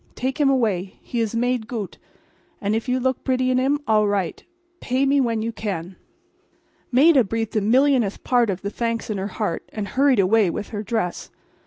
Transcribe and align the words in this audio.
Take 0.15 0.39
him 0.41 0.49
away. 0.49 0.95
He 1.03 1.19
is 1.19 1.35
made 1.35 1.67
goot; 1.67 1.99
and 2.59 2.75
if 2.75 2.89
you 2.89 2.99
look 2.99 3.23
bretty 3.23 3.51
in 3.51 3.59
him 3.59 3.77
all 3.87 4.07
right. 4.07 4.39
So. 4.39 4.45
Pay 4.79 5.05
me 5.05 5.21
when 5.21 5.43
you 5.43 5.51
can." 5.51 5.95
Maida 6.91 7.23
breathed 7.23 7.55
a 7.55 7.61
millionth 7.61 8.23
part 8.23 8.49
of 8.49 8.63
the 8.63 8.71
thanks 8.71 9.11
in 9.11 9.19
her 9.19 9.27
heart, 9.27 9.69
and 9.71 9.89
hurried 9.89 10.17
away 10.19 10.49
with 10.49 10.69
her 10.69 10.81
dress. 10.81 11.29